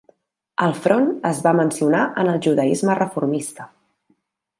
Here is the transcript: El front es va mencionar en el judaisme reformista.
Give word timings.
El 0.67 0.71
front 0.85 1.03
es 1.31 1.41
va 1.47 1.53
mencionar 1.59 2.01
en 2.23 2.31
el 2.31 2.39
judaisme 2.47 2.97
reformista. 3.01 3.69